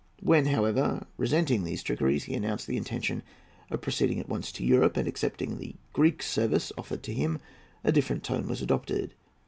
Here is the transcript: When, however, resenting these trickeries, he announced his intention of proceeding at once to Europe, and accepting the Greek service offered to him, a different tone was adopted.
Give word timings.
When, 0.23 0.47
however, 0.47 1.05
resenting 1.15 1.63
these 1.63 1.83
trickeries, 1.83 2.23
he 2.23 2.33
announced 2.33 2.65
his 2.65 2.75
intention 2.75 3.21
of 3.69 3.81
proceeding 3.81 4.19
at 4.19 4.27
once 4.27 4.51
to 4.53 4.65
Europe, 4.65 4.97
and 4.97 5.07
accepting 5.07 5.59
the 5.59 5.75
Greek 5.93 6.23
service 6.23 6.71
offered 6.75 7.03
to 7.03 7.13
him, 7.13 7.37
a 7.83 7.91
different 7.91 8.23
tone 8.23 8.47
was 8.47 8.63
adopted. 8.63 9.13